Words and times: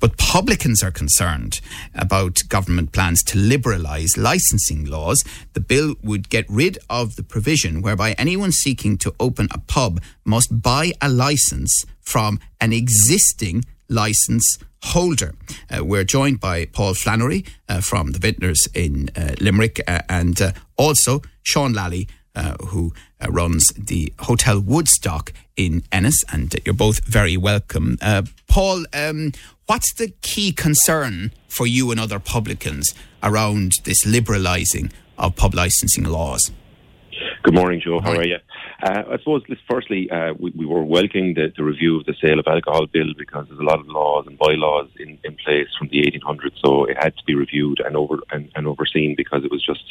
But 0.00 0.18
publicans 0.18 0.82
are 0.82 0.90
concerned 0.90 1.60
about 1.94 2.38
government 2.48 2.92
plans 2.92 3.22
to 3.24 3.38
liberalise 3.38 4.16
licensing 4.16 4.84
laws. 4.84 5.24
The 5.54 5.60
bill 5.60 5.94
would 6.02 6.28
get 6.28 6.44
rid 6.48 6.78
of 6.90 7.16
the 7.16 7.22
provision 7.22 7.82
whereby 7.82 8.12
anyone 8.12 8.52
seeking 8.52 8.98
to 8.98 9.14
open 9.18 9.48
a 9.50 9.58
pub 9.58 10.02
must 10.24 10.62
buy 10.62 10.92
a 11.00 11.08
licence 11.08 11.84
from 12.00 12.38
an 12.60 12.72
existing 12.72 13.64
licence 13.88 14.58
holder. 14.82 15.34
Uh, 15.70 15.84
we're 15.84 16.04
joined 16.04 16.40
by 16.40 16.66
Paul 16.66 16.94
Flannery 16.94 17.44
uh, 17.68 17.80
from 17.80 18.12
the 18.12 18.18
Vintners 18.18 18.68
in 18.74 19.10
uh, 19.16 19.34
Limerick 19.40 19.80
uh, 19.86 20.00
and 20.08 20.40
uh, 20.40 20.52
also 20.76 21.22
Sean 21.42 21.72
Lally, 21.72 22.08
uh, 22.34 22.54
who 22.66 22.92
runs 23.28 23.66
the 23.76 24.12
Hotel 24.20 24.60
Woodstock 24.60 25.32
in 25.56 25.82
Ennis. 25.90 26.22
And 26.32 26.54
you're 26.64 26.74
both 26.74 27.04
very 27.04 27.36
welcome. 27.36 27.96
Paul, 28.46 28.84
um, 28.92 29.32
what's 29.66 29.92
the 29.94 30.12
key 30.22 30.52
concern 30.52 31.32
for 31.48 31.66
you 31.66 31.90
and 31.90 32.00
other 32.00 32.20
publicans 32.20 32.94
around 33.22 33.72
this 33.84 34.04
liberalising 34.04 34.92
of 35.18 35.36
pub 35.36 35.54
licensing 35.54 36.04
laws? 36.04 36.50
Good 37.42 37.54
morning, 37.54 37.80
Joe. 37.80 38.00
How 38.00 38.12
are 38.12 38.26
you? 38.26 38.36
Uh, 38.82 39.02
I 39.12 39.18
suppose, 39.18 39.42
firstly, 39.70 40.10
uh, 40.10 40.34
we, 40.38 40.50
we, 40.50 40.66
were 40.66 40.84
welcoming 40.84 41.34
the, 41.34 41.50
the, 41.56 41.64
review 41.64 41.98
of 41.98 42.04
the 42.04 42.14
sale 42.20 42.38
of 42.38 42.46
alcohol 42.46 42.86
bill 42.86 43.14
because 43.16 43.46
there's 43.48 43.58
a 43.58 43.64
lot 43.64 43.80
of 43.80 43.86
laws 43.86 44.26
and 44.26 44.36
bylaws 44.36 44.88
in, 44.98 45.18
in 45.24 45.34
place 45.36 45.68
from 45.78 45.88
the 45.88 46.02
1800s, 46.02 46.52
so 46.62 46.84
it 46.84 46.96
had 47.02 47.16
to 47.16 47.24
be 47.24 47.34
reviewed 47.34 47.80
and 47.80 47.96
over 47.96 48.18
and, 48.32 48.50
and 48.54 48.66
overseen 48.66 49.14
because 49.16 49.44
it 49.44 49.50
was 49.50 49.64
just 49.64 49.82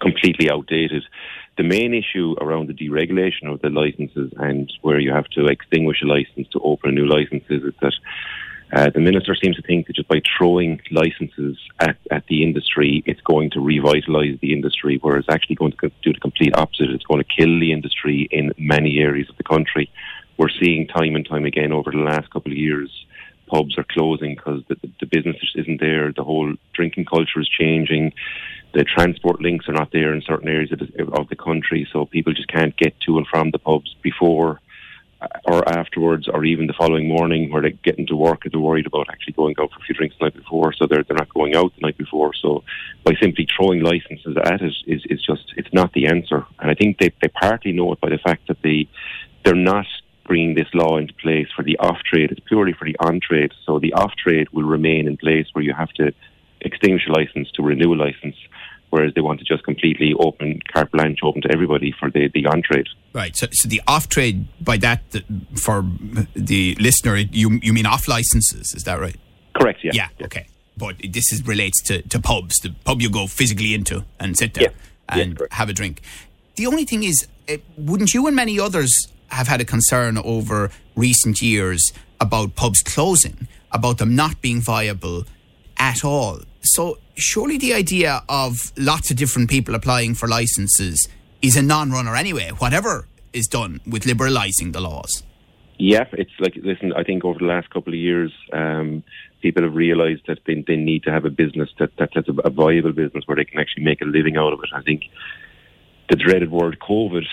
completely 0.00 0.48
outdated. 0.48 1.02
The 1.56 1.64
main 1.64 1.92
issue 1.92 2.36
around 2.40 2.68
the 2.68 2.74
deregulation 2.74 3.52
of 3.52 3.60
the 3.62 3.68
licenses 3.68 4.32
and 4.36 4.72
where 4.82 5.00
you 5.00 5.12
have 5.12 5.26
to 5.30 5.46
extinguish 5.46 6.00
a 6.02 6.06
license 6.06 6.48
to 6.52 6.60
open 6.60 6.90
a 6.90 6.92
new 6.92 7.06
license 7.06 7.44
is 7.50 7.62
that 7.80 7.94
uh, 8.72 8.90
the 8.94 9.00
minister 9.00 9.34
seems 9.34 9.56
to 9.56 9.62
think 9.62 9.86
that 9.86 9.96
just 9.96 10.08
by 10.08 10.20
throwing 10.36 10.80
licenses 10.90 11.58
at, 11.80 11.96
at 12.10 12.24
the 12.28 12.42
industry, 12.44 13.02
it's 13.04 13.20
going 13.22 13.50
to 13.50 13.58
revitalise 13.58 14.38
the 14.40 14.52
industry, 14.52 14.98
whereas 15.02 15.24
actually 15.28 15.56
going 15.56 15.72
to 15.72 15.90
do 16.02 16.12
the 16.12 16.20
complete 16.20 16.54
opposite. 16.54 16.90
It's 16.90 17.04
going 17.04 17.22
to 17.22 17.36
kill 17.36 17.58
the 17.58 17.72
industry 17.72 18.28
in 18.30 18.52
many 18.58 18.98
areas 18.98 19.28
of 19.28 19.36
the 19.36 19.42
country. 19.42 19.90
We're 20.36 20.50
seeing 20.62 20.86
time 20.86 21.16
and 21.16 21.28
time 21.28 21.44
again 21.44 21.72
over 21.72 21.90
the 21.90 21.98
last 21.98 22.30
couple 22.30 22.52
of 22.52 22.58
years, 22.58 22.90
pubs 23.48 23.76
are 23.76 23.86
closing 23.90 24.36
because 24.36 24.62
the, 24.68 24.76
the, 24.76 24.90
the 25.00 25.06
business 25.06 25.36
isn't 25.56 25.80
there. 25.80 26.12
The 26.12 26.24
whole 26.24 26.54
drinking 26.72 27.06
culture 27.06 27.40
is 27.40 27.48
changing. 27.48 28.12
The 28.72 28.84
transport 28.84 29.40
links 29.40 29.68
are 29.68 29.72
not 29.72 29.90
there 29.90 30.14
in 30.14 30.22
certain 30.22 30.48
areas 30.48 30.70
of 30.72 30.78
the, 30.78 31.12
of 31.12 31.28
the 31.28 31.34
country, 31.36 31.88
so 31.92 32.06
people 32.06 32.32
just 32.32 32.48
can't 32.48 32.76
get 32.76 32.94
to 33.00 33.18
and 33.18 33.26
from 33.26 33.50
the 33.50 33.58
pubs 33.58 33.96
before 34.00 34.60
or 35.44 35.68
afterwards, 35.68 36.28
or 36.28 36.44
even 36.44 36.66
the 36.66 36.72
following 36.72 37.08
morning, 37.08 37.50
where 37.50 37.62
they 37.62 37.72
get 37.72 37.98
into 37.98 38.16
work 38.16 38.42
they're 38.50 38.60
worried 38.60 38.86
about 38.86 39.08
actually 39.10 39.34
going 39.34 39.54
out 39.60 39.70
for 39.70 39.78
a 39.78 39.82
few 39.82 39.94
drinks 39.94 40.16
the 40.18 40.26
night 40.26 40.34
before, 40.34 40.72
so 40.72 40.86
they're 40.86 41.02
they're 41.02 41.16
not 41.16 41.32
going 41.34 41.54
out 41.54 41.72
the 41.74 41.82
night 41.82 41.98
before. 41.98 42.32
So 42.34 42.64
by 43.04 43.12
simply 43.20 43.46
throwing 43.56 43.82
licenses 43.82 44.36
at 44.36 44.62
it 44.62 44.74
is 44.86 45.04
is 45.08 45.22
just 45.22 45.52
it's 45.56 45.72
not 45.72 45.92
the 45.92 46.06
answer. 46.06 46.44
And 46.58 46.70
I 46.70 46.74
think 46.74 46.98
they 46.98 47.12
they 47.20 47.28
partly 47.28 47.72
know 47.72 47.92
it 47.92 48.00
by 48.00 48.08
the 48.08 48.18
fact 48.18 48.48
that 48.48 48.62
they 48.62 48.88
they're 49.44 49.54
not 49.54 49.86
bringing 50.24 50.54
this 50.54 50.68
law 50.74 50.96
into 50.96 51.14
place 51.14 51.48
for 51.54 51.64
the 51.64 51.76
off 51.78 51.98
trade. 52.04 52.30
It's 52.30 52.46
purely 52.46 52.72
for 52.72 52.84
the 52.84 52.96
on 53.00 53.20
trade. 53.20 53.52
So 53.66 53.78
the 53.78 53.92
off 53.94 54.12
trade 54.16 54.48
will 54.52 54.64
remain 54.64 55.08
in 55.08 55.16
place 55.16 55.46
where 55.52 55.64
you 55.64 55.74
have 55.74 55.90
to 55.94 56.12
extinguish 56.60 57.06
a 57.08 57.12
license 57.12 57.50
to 57.52 57.62
renew 57.62 57.94
a 57.94 57.96
license 57.96 58.36
whereas 58.90 59.14
they 59.14 59.20
want 59.20 59.38
to 59.38 59.44
just 59.44 59.64
completely 59.64 60.12
open 60.18 60.60
carte 60.72 60.90
blanche 60.92 61.20
open 61.22 61.42
to 61.42 61.52
everybody 61.52 61.94
for 61.98 62.10
the, 62.10 62.28
the 62.34 62.46
on 62.46 62.62
trade. 62.62 62.86
Right. 63.12 63.36
So, 63.36 63.46
so 63.52 63.68
the 63.68 63.80
off 63.86 64.08
trade 64.08 64.46
by 64.60 64.76
that 64.78 65.02
for 65.56 65.84
the 66.34 66.76
listener, 66.78 67.16
you 67.16 67.58
you 67.62 67.72
mean 67.72 67.86
off 67.86 68.08
licenses? 68.08 68.72
Is 68.74 68.84
that 68.84 69.00
right? 69.00 69.16
Correct. 69.54 69.80
Yeah. 69.82 69.92
Yeah. 69.94 70.08
yeah. 70.18 70.26
Okay. 70.26 70.46
But 70.76 70.96
this 71.10 71.32
is 71.32 71.46
relates 71.46 71.82
to, 71.84 72.02
to 72.02 72.20
pubs, 72.20 72.56
the 72.62 72.74
pub 72.84 73.02
you 73.02 73.10
go 73.10 73.26
physically 73.26 73.74
into 73.74 74.04
and 74.18 74.36
sit 74.36 74.54
there 74.54 74.64
yeah. 74.64 74.70
and 75.08 75.38
yeah, 75.38 75.46
have 75.50 75.68
a 75.68 75.72
drink. 75.72 76.00
The 76.56 76.66
only 76.66 76.84
thing 76.84 77.02
is, 77.02 77.26
eh, 77.48 77.58
wouldn't 77.76 78.14
you 78.14 78.26
and 78.26 78.34
many 78.34 78.58
others 78.58 79.08
have 79.28 79.48
had 79.48 79.60
a 79.60 79.64
concern 79.64 80.16
over 80.18 80.70
recent 80.96 81.40
years 81.42 81.92
about 82.18 82.56
pubs 82.56 82.82
closing, 82.82 83.46
about 83.72 83.98
them 83.98 84.16
not 84.16 84.40
being 84.40 84.60
viable 84.60 85.24
at 85.76 86.04
all? 86.04 86.40
So 86.62 86.98
surely 87.14 87.58
the 87.58 87.74
idea 87.74 88.22
of 88.28 88.72
lots 88.76 89.10
of 89.10 89.16
different 89.16 89.50
people 89.50 89.74
applying 89.74 90.14
for 90.14 90.28
licenses 90.28 91.08
is 91.42 91.56
a 91.56 91.62
non-runner 91.62 92.14
anyway. 92.14 92.50
Whatever 92.58 93.06
is 93.32 93.46
done 93.46 93.80
with 93.86 94.04
liberalising 94.04 94.72
the 94.72 94.80
laws. 94.80 95.22
Yeah, 95.78 96.04
it's 96.12 96.32
like 96.38 96.56
listen. 96.56 96.92
I 96.92 97.04
think 97.04 97.24
over 97.24 97.38
the 97.38 97.46
last 97.46 97.70
couple 97.70 97.94
of 97.94 97.98
years, 97.98 98.32
um, 98.52 99.02
people 99.40 99.62
have 99.62 99.74
realised 99.74 100.22
that 100.26 100.40
they, 100.46 100.62
they 100.66 100.76
need 100.76 101.04
to 101.04 101.10
have 101.10 101.24
a 101.24 101.30
business 101.30 101.70
that, 101.78 101.96
that 101.96 102.10
that's 102.14 102.28
a, 102.28 102.34
a 102.44 102.50
viable 102.50 102.92
business 102.92 103.24
where 103.26 103.36
they 103.36 103.46
can 103.46 103.58
actually 103.58 103.84
make 103.84 104.02
a 104.02 104.04
living 104.04 104.36
out 104.36 104.52
of 104.52 104.60
it. 104.62 104.68
I 104.74 104.82
think 104.82 105.04
the 106.10 106.16
dreaded 106.16 106.50
word 106.50 106.78
COVID 106.80 107.24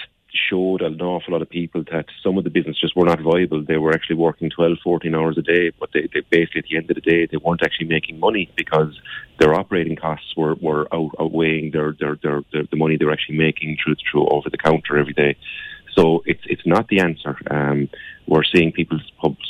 showed 0.50 0.82
an 0.82 1.02
awful 1.02 1.34
lot 1.34 1.42
of 1.42 1.50
people 1.50 1.84
that 1.92 2.06
some 2.24 2.38
of 2.38 2.44
the 2.44 2.50
business 2.50 2.80
just 2.80 2.96
were 2.96 3.06
not 3.06 3.22
viable. 3.22 3.64
They 3.64 3.78
were 3.78 3.94
actually 3.94 4.18
working 4.18 4.50
12, 4.50 4.78
14 4.84 5.16
hours 5.16 5.38
a 5.38 5.42
day, 5.42 5.72
but 5.80 5.90
they, 5.94 6.08
they 6.14 6.22
basically 6.30 6.60
at 6.60 6.66
the 6.70 6.78
end 6.78 6.90
of 6.90 6.96
the 6.96 7.02
day 7.02 7.26
they 7.26 7.38
weren't 7.38 7.64
actually 7.64 7.88
making 7.88 8.20
money 8.20 8.52
because 8.56 9.00
their 9.40 9.54
operating 9.54 9.96
costs 9.96 10.36
were, 10.36 10.56
were 10.56 10.88
out, 10.94 11.12
outweighing 11.20 11.72
their, 11.72 11.96
their, 12.00 12.18
their, 12.22 12.42
their, 12.52 12.64
the 12.70 12.78
money 12.78 12.98
they 12.98 13.06
were 13.06 13.14
actually 13.14 13.38
making 13.38 13.78
through 13.84 13.96
through 14.10 14.28
over 14.30 14.50
the 14.50 14.58
counter 14.58 14.98
every 14.98 15.14
day. 15.14 15.36
So 15.96 16.22
it's 16.28 16.44
it's 16.46 16.66
not 16.66 16.88
the 16.90 17.00
answer. 17.00 17.36
Um, 17.50 17.90
we're 18.28 18.44
seeing 18.44 18.72
people 18.72 19.00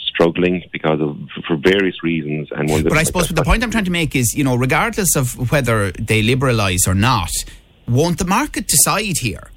struggling 0.09 0.63
because 0.71 1.01
of 1.01 1.17
for 1.45 1.57
various 1.57 2.01
reasons. 2.03 2.47
And 2.51 2.69
one 2.69 2.83
but 2.83 2.97
I 2.97 3.03
suppose 3.03 3.27
the 3.27 3.43
point 3.43 3.63
I'm 3.63 3.71
trying 3.71 3.85
to 3.85 3.91
make 3.91 4.15
is, 4.15 4.33
you 4.33 4.45
know, 4.45 4.55
regardless 4.55 5.15
of 5.17 5.51
whether 5.51 5.91
they 5.91 6.23
liberalise 6.23 6.87
or 6.87 6.95
not, 6.95 7.31
won't 7.87 8.17
the 8.17 8.25
market 8.25 8.67
decide 8.67 9.17
here? 9.17 9.51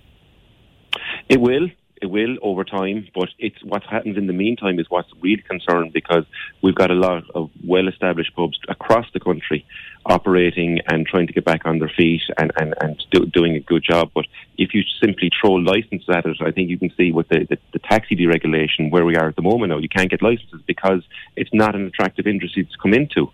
It 1.30 1.40
will. 1.40 1.68
It 2.02 2.06
will 2.06 2.38
over 2.42 2.64
time, 2.64 3.06
but 3.14 3.28
it's 3.38 3.62
what 3.62 3.84
happens 3.84 4.16
in 4.16 4.26
the 4.26 4.32
meantime 4.32 4.80
is 4.80 4.86
what's 4.88 5.10
really 5.20 5.42
concerned 5.42 5.92
because 5.92 6.24
we've 6.60 6.74
got 6.74 6.90
a 6.90 6.94
lot 6.94 7.22
of 7.36 7.50
well-established 7.62 8.34
pubs 8.34 8.58
across 8.68 9.06
the 9.12 9.20
country 9.20 9.64
operating 10.06 10.80
and 10.88 11.06
trying 11.06 11.28
to 11.28 11.32
get 11.32 11.44
back 11.44 11.66
on 11.66 11.78
their 11.78 11.92
feet 11.96 12.22
and, 12.36 12.50
and, 12.56 12.74
and 12.80 13.04
do, 13.12 13.26
doing 13.26 13.54
a 13.54 13.60
good 13.60 13.84
job. 13.88 14.10
But 14.12 14.24
if 14.58 14.74
you 14.74 14.82
simply 15.00 15.30
throw 15.40 15.52
licenses 15.52 16.08
at 16.08 16.26
it, 16.26 16.38
I 16.40 16.50
think 16.50 16.68
you 16.68 16.78
can 16.78 16.90
see 16.96 17.12
with 17.12 17.28
the, 17.28 17.46
the, 17.48 17.58
the 17.74 17.78
taxi 17.78 18.16
deregulation 18.16 18.90
where 18.90 19.04
we 19.04 19.14
are 19.14 19.28
at 19.28 19.36
the 19.36 19.42
moment 19.42 19.70
now, 19.70 19.78
you 19.78 19.88
can't 19.88 20.10
get 20.10 20.22
licenses 20.22 20.62
because 20.66 21.04
it's 21.36 21.54
not 21.54 21.76
an 21.76 21.86
attractive 21.86 22.26
industry 22.26 22.64
to 22.64 22.78
come 22.82 22.94
into. 22.94 23.30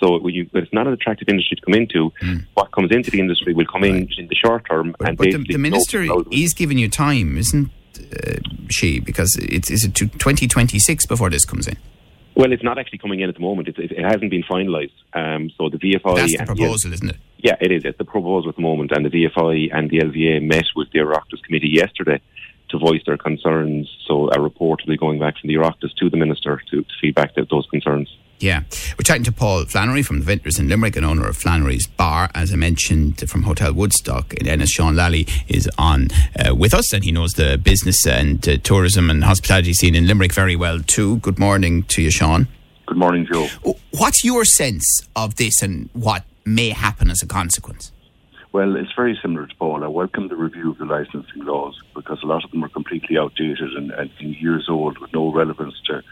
So 0.00 0.26
you, 0.28 0.48
when 0.50 0.62
it's 0.62 0.72
not 0.72 0.86
an 0.86 0.92
attractive 0.92 1.28
industry 1.28 1.56
to 1.56 1.62
come 1.62 1.74
into, 1.74 2.10
mm. 2.22 2.46
what 2.54 2.72
comes 2.72 2.90
into 2.92 3.10
the 3.10 3.20
industry 3.20 3.54
will 3.54 3.66
come 3.66 3.84
in 3.84 4.08
in 4.16 4.28
the 4.28 4.34
short 4.34 4.66
term. 4.68 4.94
But, 4.98 5.08
and 5.08 5.18
but 5.18 5.30
the, 5.30 5.44
the 5.48 5.58
minister 5.58 6.04
is 6.30 6.54
giving 6.54 6.78
you 6.78 6.88
time, 6.88 7.36
isn't 7.36 7.70
uh, 7.98 8.36
she? 8.70 9.00
Because 9.00 9.36
it's 9.40 9.70
is 9.70 9.84
it 9.84 9.94
to 9.96 10.06
2026 10.06 11.06
before 11.06 11.30
this 11.30 11.44
comes 11.44 11.66
in. 11.66 11.76
Well, 12.34 12.52
it's 12.52 12.62
not 12.62 12.78
actually 12.78 12.98
coming 12.98 13.18
in 13.18 13.28
at 13.28 13.34
the 13.34 13.40
moment. 13.40 13.66
It, 13.66 13.78
it 13.78 14.04
hasn't 14.04 14.30
been 14.30 14.44
finalised. 14.44 14.92
Um, 15.12 15.50
so 15.58 15.68
the 15.68 15.78
VFI. 15.78 16.16
That's 16.16 16.38
the 16.38 16.44
proposal, 16.44 16.90
the, 16.90 16.94
isn't 16.94 17.10
it? 17.10 17.16
Yeah, 17.38 17.56
it 17.60 17.72
is. 17.72 17.84
It's 17.84 17.98
the 17.98 18.04
proposal 18.04 18.50
at 18.50 18.56
the 18.56 18.62
moment, 18.62 18.92
and 18.92 19.04
the 19.04 19.10
VFI 19.10 19.70
and 19.72 19.90
the 19.90 19.98
LVA 19.98 20.46
met 20.46 20.66
with 20.76 20.90
the 20.92 21.00
Oireachtas 21.00 21.42
committee 21.42 21.70
yesterday 21.70 22.20
to 22.70 22.78
voice 22.78 23.02
their 23.06 23.16
concerns. 23.16 23.88
So 24.06 24.30
a 24.30 24.40
report 24.40 24.82
will 24.82 24.92
be 24.92 24.96
going 24.96 25.18
back 25.18 25.38
from 25.38 25.48
the 25.48 25.54
Oireachtas 25.54 25.94
to 25.96 26.10
the 26.10 26.16
minister 26.16 26.62
to, 26.70 26.82
to 26.82 26.88
feedback 27.00 27.34
those 27.34 27.66
concerns. 27.70 28.16
Yeah. 28.40 28.62
We're 28.96 29.02
chatting 29.04 29.24
to 29.24 29.32
Paul 29.32 29.64
Flannery 29.64 30.02
from 30.02 30.20
the 30.20 30.24
Vintners 30.24 30.58
in 30.58 30.68
Limerick, 30.68 30.96
an 30.96 31.04
owner 31.04 31.26
of 31.26 31.36
Flannery's 31.36 31.86
Bar, 31.88 32.30
as 32.34 32.52
I 32.52 32.56
mentioned, 32.56 33.28
from 33.28 33.42
Hotel 33.42 33.72
Woodstock 33.72 34.32
in 34.34 34.46
Ennis. 34.46 34.70
Sean 34.70 34.94
Lally 34.94 35.26
is 35.48 35.68
on 35.76 36.08
uh, 36.38 36.54
with 36.54 36.72
us, 36.72 36.92
and 36.92 37.02
he 37.02 37.10
knows 37.10 37.32
the 37.32 37.58
business 37.58 38.06
and 38.06 38.46
uh, 38.48 38.58
tourism 38.58 39.10
and 39.10 39.24
hospitality 39.24 39.72
scene 39.72 39.96
in 39.96 40.06
Limerick 40.06 40.32
very 40.32 40.54
well, 40.54 40.78
too. 40.80 41.16
Good 41.16 41.38
morning 41.38 41.82
to 41.84 42.02
you, 42.02 42.10
Sean. 42.10 42.46
Good 42.86 42.96
morning, 42.96 43.26
Joe. 43.30 43.48
What's 43.90 44.24
your 44.24 44.44
sense 44.44 44.86
of 45.16 45.34
this 45.34 45.60
and 45.60 45.90
what 45.92 46.24
may 46.46 46.70
happen 46.70 47.10
as 47.10 47.22
a 47.22 47.26
consequence? 47.26 47.92
Well, 48.52 48.76
it's 48.76 48.92
very 48.96 49.18
similar 49.20 49.46
to 49.46 49.54
Paul. 49.56 49.84
I 49.84 49.88
welcome 49.88 50.28
the 50.28 50.36
review 50.36 50.70
of 50.70 50.78
the 50.78 50.86
licensing 50.86 51.44
laws 51.44 51.78
because 51.94 52.22
a 52.22 52.26
lot 52.26 52.44
of 52.44 52.50
them 52.50 52.64
are 52.64 52.68
completely 52.68 53.18
outdated 53.18 53.72
and, 53.74 53.90
and 53.90 54.10
years 54.20 54.66
old 54.70 54.98
with 54.98 55.12
no 55.12 55.30
relevance 55.32 55.74
to 55.86 56.02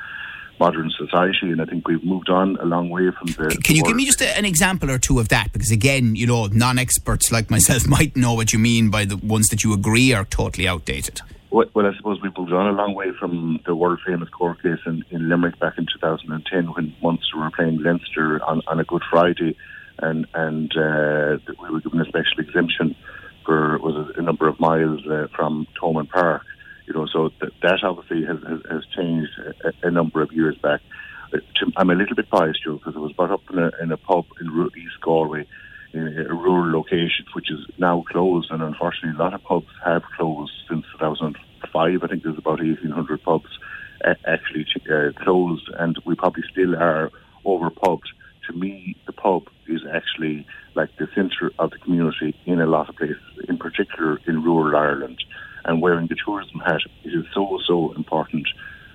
modern 0.61 0.91
society, 0.91 1.51
and 1.51 1.61
I 1.61 1.65
think 1.65 1.87
we've 1.87 2.05
moved 2.05 2.31
on 2.31 2.57
a 2.57 2.65
long 2.65 2.89
way 2.91 3.11
from 3.11 3.29
the. 3.29 3.49
Can, 3.51 3.63
can 3.63 3.77
you 3.77 3.83
give 3.83 3.97
me 3.97 4.05
just 4.05 4.21
a, 4.21 4.37
an 4.37 4.45
example 4.45 4.91
or 4.91 4.99
two 4.99 5.19
of 5.19 5.29
that? 5.29 5.53
Because 5.53 5.71
again, 5.71 6.15
you 6.15 6.27
know, 6.27 6.47
non-experts 6.47 7.33
like 7.33 7.51
myself 7.51 7.87
might 7.89 8.17
know 8.17 8.35
what 8.35 8.53
you 8.53 8.59
mean 8.59 8.91
by 8.91 9.05
the 9.05 9.17
ones 9.17 9.49
that 9.49 9.65
you 9.65 9.73
agree 9.73 10.13
are 10.13 10.25
totally 10.25 10.69
outdated. 10.69 11.21
Well, 11.51 11.67
well, 11.75 11.87
I 11.87 11.97
suppose 11.97 12.21
we've 12.23 12.37
moved 12.37 12.53
on 12.53 12.67
a 12.67 12.73
long 12.73 12.95
way 12.95 13.13
from 13.19 13.61
the 13.67 13.75
world 13.75 14.01
famous 14.07 14.29
court 14.29 14.63
case 14.63 14.81
in, 14.85 15.05
in 15.11 15.29
Limerick 15.29 15.59
back 15.59 15.79
in 15.79 15.87
2010 15.87 16.67
when 16.75 16.95
Munster 17.03 17.39
were 17.39 17.51
playing 17.51 17.83
Leinster 17.83 18.43
on, 18.45 18.63
on 18.67 18.81
a 18.81 18.85
Good 18.85 19.03
Friday 19.11 19.57
and 19.99 20.27
and 20.35 20.73
uh, 20.77 21.39
we 21.63 21.71
were 21.71 21.81
given 21.81 22.01
a 22.01 22.05
special 22.05 22.41
exemption 22.41 22.95
for 23.45 23.79
was 23.79 24.13
a 24.17 24.23
number 24.23 24.49
of 24.49 24.59
miles 24.61 25.01
uh, 25.07 25.29
from 25.35 25.67
Thomond 25.81 26.11
Park. 26.11 26.43
You 26.87 26.95
know, 26.95 27.07
so 27.13 27.31
th- 27.41 27.53
that 27.63 27.83
obviously 27.83 28.25
has, 28.25 28.39
has, 28.49 28.61
has 28.71 28.83
changed 28.97 29.33
a, 29.65 29.89
a, 29.89 29.91
number 29.91 30.23
of 30.23 30.33
years 30.33 30.57
back. 30.59 30.81
Uh, 31.35 31.39
I'm 31.77 31.91
a 31.91 31.95
little 31.95 32.15
bit 32.15 32.31
biased, 32.31 32.63
Joe, 32.65 32.77
because 32.77 32.95
I 32.95 33.01
was 33.01 33.13
brought 33.13 33.33
up 33.33 33.43
in 33.51 33.59
a, 33.59 33.71
in 33.83 33.91
a 33.91 33.97
pub 33.97 34.27
in 34.41 34.71
East 34.77 35.01
Galway, 35.01 35.47
in 35.93 36.07
a 36.07 36.35
rural 36.35 36.77
location, 36.77 37.25
which 37.35 37.51
is 37.51 37.59
now 37.79 38.05
closed, 38.09 38.53
and 38.53 38.63
unfortunately, 38.63 39.19
a 39.19 39.23
lot 39.23 39.35
of 39.35 39.43
pubs 39.43 39.67
have 39.85 40.03
closed 40.17 40.53
since 40.69 40.85
2005. 40.93 42.03
I 42.03 42.07
think 42.07 42.23
there's 42.23 42.39
about 42.39 42.61
1,800 42.61 43.23
pubs 43.23 43.59
actually 44.27 44.67
uh, 44.91 45.13
closed, 45.23 45.69
and 45.79 45.99
we 46.05 46.15
probably 46.15 46.45
still 46.51 46.77
are 46.77 47.11
over 47.45 47.71
pubbed. 47.71 48.09
To 48.47 48.53
me, 48.53 48.97
the 49.07 49.13
pub 49.13 49.49
is 49.67 49.81
actually 49.93 50.47
like 50.75 50.91
the 50.99 51.09
centre 51.15 51.51
of 51.59 51.71
the 51.71 51.79
community 51.79 52.35
in 52.45 52.61
a 52.61 52.67
lot 52.67 52.89
of 52.89 52.97
places, 52.97 53.23
in 53.49 53.59
particular 53.59 54.21
in 54.27 54.43
rural 54.43 54.77
Ireland. 54.77 55.23
And 55.65 55.83
wearing 55.83 56.07
the 56.07 56.17
tourism 56.25 56.61
hat 56.61 56.83
is 57.03 57.25
so, 57.35 57.59
so 57.67 57.93
important 57.95 58.47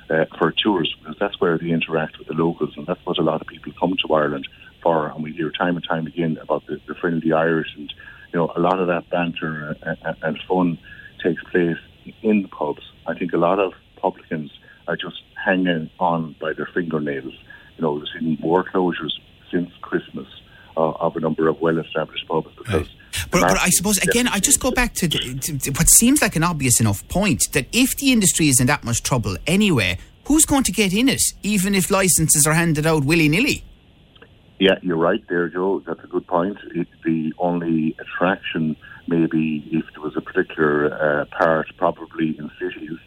uh, 0.09 0.25
for 0.37 0.53
tourists 0.55 0.95
because 0.99 1.17
that's 1.19 1.39
where 1.41 1.57
they 1.57 1.69
interact 1.69 2.17
with 2.17 2.27
the 2.27 2.33
locals, 2.33 2.73
and 2.77 2.87
that's 2.87 3.05
what 3.05 3.17
a 3.17 3.23
lot 3.23 3.41
of 3.41 3.47
people 3.47 3.73
come 3.77 3.95
to 4.05 4.13
Ireland 4.13 4.47
for. 4.81 5.07
And 5.07 5.23
we 5.23 5.33
hear 5.33 5.51
time 5.51 5.75
and 5.75 5.85
time 5.85 6.07
again 6.07 6.37
about 6.41 6.65
the, 6.67 6.79
the 6.87 6.95
friendly 6.95 7.33
Irish, 7.33 7.73
and 7.75 7.93
you 8.31 8.39
know, 8.39 8.51
a 8.55 8.59
lot 8.59 8.79
of 8.79 8.87
that 8.87 9.09
banter 9.09 9.75
and, 9.81 10.15
and 10.21 10.39
fun 10.47 10.77
takes 11.21 11.43
place 11.51 11.77
in 12.21 12.43
the 12.43 12.47
pubs. 12.47 12.83
I 13.05 13.17
think 13.17 13.33
a 13.33 13.37
lot 13.37 13.59
of 13.59 13.73
publicans 13.97 14.51
are 14.87 14.95
just 14.95 15.21
hanging 15.43 15.89
on 15.99 16.35
by 16.39 16.53
their 16.53 16.69
fingernails. 16.73 17.33
You 17.77 17.81
know, 17.81 17.93
we've 17.93 18.07
seen 18.17 18.37
more 18.39 18.63
closures 18.63 19.11
Christmas 19.91 20.27
uh, 20.77 21.05
of 21.05 21.15
a 21.17 21.19
number 21.19 21.47
of 21.47 21.59
well-established 21.61 22.27
pubs 22.27 22.49
because. 22.57 22.73
Right. 22.73 22.89
But, 23.29 23.41
but, 23.41 23.59
I 23.59 23.69
suppose 23.69 23.97
again, 23.97 24.27
I 24.29 24.39
just 24.39 24.61
go 24.61 24.71
back 24.71 24.93
to, 24.95 25.07
the, 25.07 25.19
to, 25.59 25.71
what 25.71 25.89
seems 25.89 26.21
like 26.21 26.37
an 26.37 26.43
obvious 26.43 26.79
enough 26.79 27.05
point 27.09 27.51
that 27.51 27.65
if 27.73 27.97
the 27.97 28.11
industry 28.11 28.47
is 28.47 28.61
in 28.61 28.67
that 28.67 28.85
much 28.85 29.03
trouble 29.03 29.35
anyway, 29.45 29.97
who's 30.25 30.45
going 30.45 30.63
to 30.63 30.71
get 30.71 30.93
in 30.93 31.09
it, 31.09 31.21
even 31.43 31.75
if 31.75 31.91
licenses 31.91 32.47
are 32.47 32.53
handed 32.53 32.85
out 32.85 33.03
willy 33.03 33.27
nilly? 33.27 33.65
Yeah, 34.59 34.75
you're 34.81 34.97
right 34.97 35.23
there, 35.27 35.49
Joe. 35.49 35.83
That's 35.85 36.03
a 36.03 36.07
good 36.07 36.25
point. 36.25 36.57
It, 36.73 36.87
the 37.03 37.33
only 37.37 37.97
attraction, 37.99 38.77
maybe, 39.07 39.67
if 39.71 39.85
there 39.93 40.03
was 40.03 40.15
a 40.15 40.21
particular 40.21 40.93
uh, 40.93 41.25
part, 41.37 41.67
probably 41.77 42.37
in 42.37 42.49
cities, 42.59 42.97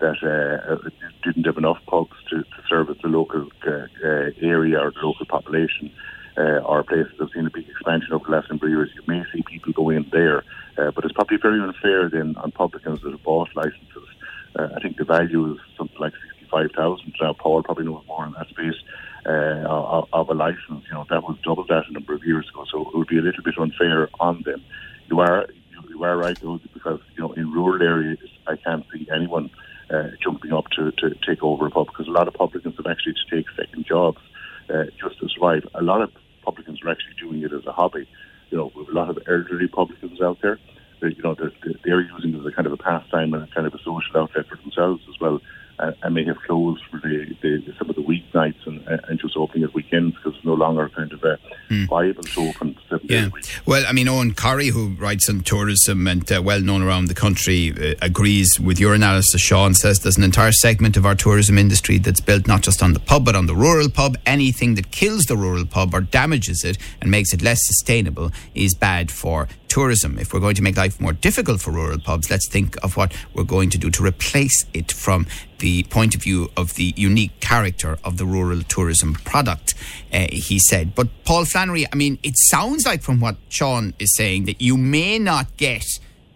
that 0.00 0.18
uh, 0.24 0.88
didn't 1.22 1.44
have 1.44 1.58
enough 1.58 1.78
pubs 1.86 2.16
to, 2.30 2.42
to 2.42 2.68
service 2.68 2.98
the 3.02 3.08
local 3.08 3.46
uh, 3.66 3.70
uh, 3.70 4.30
area 4.40 4.80
or 4.80 4.90
the 4.90 5.00
local 5.02 5.26
population. 5.26 5.92
Uh, 6.34 6.64
or 6.64 6.82
places 6.82 7.12
that 7.18 7.24
have 7.24 7.32
seen 7.34 7.46
a 7.46 7.50
big 7.50 7.68
expansion 7.68 8.12
over 8.12 8.24
the 8.24 8.30
last 8.32 8.48
number 8.48 8.66
of 8.66 8.72
years, 8.72 8.90
you 8.94 9.02
may 9.06 9.22
see 9.32 9.42
people 9.42 9.72
go 9.72 9.90
in 9.90 10.08
there. 10.12 10.42
Uh, 10.78 10.90
but 10.90 11.04
it's 11.04 11.12
probably 11.12 11.36
very 11.36 11.60
unfair 11.60 12.08
then 12.08 12.34
on 12.36 12.50
publicans 12.52 13.02
that 13.02 13.10
have 13.10 13.22
bought 13.22 13.54
licenses. 13.54 14.08
Uh, 14.58 14.68
I 14.74 14.80
think 14.80 14.96
the 14.96 15.04
value 15.04 15.52
is 15.52 15.58
something 15.76 15.98
like 16.00 16.14
65,000. 16.40 17.14
Now, 17.20 17.34
Paul 17.34 17.62
probably 17.62 17.84
knows 17.84 18.04
more 18.06 18.24
in 18.24 18.32
that 18.32 18.48
space 18.48 18.80
uh, 19.26 19.64
of, 19.68 20.08
of 20.12 20.28
a 20.30 20.34
license. 20.34 20.84
You 20.88 20.94
know, 20.94 21.06
that 21.10 21.22
was 21.22 21.36
double 21.44 21.66
that 21.68 21.84
a 21.88 21.92
number 21.92 22.14
of 22.14 22.24
years 22.24 22.48
ago, 22.48 22.64
so 22.70 22.80
it 22.88 22.96
would 22.96 23.08
be 23.08 23.18
a 23.18 23.22
little 23.22 23.42
bit 23.42 23.58
unfair 23.58 24.08
on 24.18 24.42
them. 24.44 24.62
You 25.08 25.20
are 25.20 25.46
you 25.88 26.02
are 26.04 26.16
right, 26.16 26.38
though, 26.40 26.60
because 26.72 27.00
you 27.16 27.22
know 27.22 27.32
in 27.32 27.52
rural 27.52 27.82
areas 27.82 28.18
I 28.46 28.56
can't 28.56 28.84
see 28.92 29.06
anyone 29.14 29.50
uh, 29.90 30.08
jumping 30.22 30.52
up 30.52 30.68
to, 30.76 30.90
to 30.92 31.14
take 31.26 31.42
over 31.42 31.66
a 31.66 31.70
pub 31.70 31.86
because 31.88 32.08
a 32.08 32.10
lot 32.10 32.28
of 32.28 32.34
publicans 32.34 32.76
have 32.76 32.86
actually 32.86 33.14
to 33.14 33.36
take 33.36 33.46
second 33.56 33.86
jobs 33.86 34.18
uh, 34.70 34.84
just 35.00 35.18
to 35.20 35.28
survive. 35.28 35.66
A 35.74 35.82
lot 35.82 36.02
of 36.02 36.10
are 36.84 36.90
actually 36.90 37.14
doing 37.20 37.42
it 37.42 37.52
as 37.52 37.66
a 37.66 37.72
hobby. 37.72 38.08
You 38.50 38.58
know, 38.58 38.72
with 38.74 38.88
a 38.88 38.92
lot 38.92 39.08
of 39.08 39.18
elderly 39.26 39.68
publicans 39.68 40.20
out 40.20 40.38
there, 40.42 40.58
that, 41.00 41.16
you 41.16 41.22
know, 41.22 41.34
they're, 41.34 41.52
they're 41.84 42.00
using 42.00 42.34
it 42.34 42.40
as 42.40 42.46
a 42.46 42.52
kind 42.52 42.66
of 42.66 42.72
a 42.72 42.76
pastime 42.76 43.32
and 43.34 43.42
a 43.42 43.46
kind 43.54 43.66
of 43.66 43.74
a 43.74 43.78
social 43.78 44.16
outlet 44.16 44.46
for 44.46 44.56
themselves 44.56 45.02
as 45.08 45.18
well 45.20 45.40
and 45.78 46.14
may 46.14 46.24
have 46.24 46.38
closed 46.46 46.82
for 46.90 46.98
the, 46.98 47.34
the, 47.42 47.74
some 47.78 47.90
of 47.90 47.96
the 47.96 48.02
weeknights 48.02 48.66
and, 48.66 48.86
and 48.86 49.18
just 49.20 49.36
opening 49.36 49.64
at 49.64 49.74
weekends 49.74 50.14
because 50.16 50.34
it's 50.36 50.44
no 50.44 50.54
longer 50.54 50.88
kind 50.90 51.12
of 51.12 51.22
a 51.24 51.38
mm. 51.70 51.88
viable 51.88 52.22
to 52.22 52.48
open 52.48 52.76
yeah. 53.04 53.28
Well, 53.66 53.84
I 53.88 53.92
mean, 53.92 54.06
Eoghan 54.06 54.34
Corry, 54.34 54.70
who 54.70 54.88
writes 54.98 55.28
on 55.28 55.40
tourism 55.40 56.06
and 56.06 56.30
uh, 56.30 56.42
well 56.42 56.60
known 56.60 56.82
around 56.82 57.06
the 57.06 57.14
country, 57.14 57.72
uh, 57.72 57.94
agrees 58.02 58.58
with 58.60 58.78
your 58.78 58.94
analysis. 58.94 59.40
Sean 59.40 59.74
says 59.74 60.00
there's 60.00 60.16
an 60.16 60.24
entire 60.24 60.52
segment 60.52 60.96
of 60.96 61.06
our 61.06 61.14
tourism 61.14 61.58
industry 61.58 61.98
that's 61.98 62.20
built 62.20 62.46
not 62.46 62.62
just 62.62 62.82
on 62.82 62.92
the 62.92 63.00
pub 63.00 63.24
but 63.24 63.36
on 63.36 63.46
the 63.46 63.54
rural 63.54 63.88
pub. 63.88 64.16
Anything 64.26 64.74
that 64.74 64.90
kills 64.90 65.24
the 65.24 65.36
rural 65.36 65.66
pub 65.66 65.94
or 65.94 66.00
damages 66.00 66.64
it 66.64 66.78
and 67.00 67.10
makes 67.10 67.32
it 67.32 67.42
less 67.42 67.58
sustainable 67.62 68.30
is 68.54 68.74
bad 68.74 69.10
for 69.10 69.48
tourism. 69.72 70.18
If 70.18 70.34
we're 70.34 70.40
going 70.40 70.54
to 70.56 70.62
make 70.62 70.76
life 70.76 71.00
more 71.00 71.14
difficult 71.14 71.62
for 71.62 71.70
rural 71.70 71.98
pubs, 71.98 72.30
let's 72.30 72.46
think 72.46 72.76
of 72.84 72.98
what 72.98 73.10
we're 73.32 73.42
going 73.56 73.70
to 73.70 73.78
do 73.78 73.90
to 73.90 74.04
replace 74.04 74.66
it 74.74 74.92
from 74.92 75.26
the 75.60 75.84
point 75.84 76.14
of 76.14 76.22
view 76.22 76.50
of 76.58 76.74
the 76.74 76.92
unique 76.94 77.40
character 77.40 77.96
of 78.04 78.18
the 78.18 78.26
rural 78.26 78.60
tourism 78.64 79.14
product, 79.14 79.72
uh, 80.12 80.26
he 80.30 80.58
said. 80.58 80.94
But 80.94 81.08
Paul 81.24 81.46
Flannery, 81.46 81.86
I 81.90 81.96
mean, 81.96 82.18
it 82.22 82.34
sounds 82.36 82.84
like 82.84 83.00
from 83.02 83.18
what 83.18 83.36
Sean 83.48 83.94
is 83.98 84.14
saying 84.14 84.44
that 84.44 84.60
you 84.60 84.76
may 84.76 85.18
not 85.18 85.56
get 85.56 85.86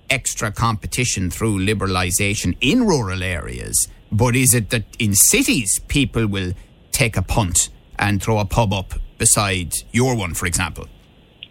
extra 0.08 0.50
competition 0.50 1.30
through 1.30 1.58
liberalisation 1.58 2.56
in 2.62 2.86
rural 2.86 3.22
areas, 3.22 3.76
but 4.10 4.34
is 4.34 4.54
it 4.54 4.70
that 4.70 4.84
in 4.98 5.14
cities 5.14 5.78
people 5.88 6.26
will 6.26 6.54
take 6.90 7.18
a 7.18 7.22
punt 7.22 7.68
and 7.98 8.22
throw 8.22 8.38
a 8.38 8.46
pub 8.46 8.72
up 8.72 8.94
beside 9.18 9.74
your 9.92 10.16
one, 10.16 10.32
for 10.32 10.46
example? 10.46 10.86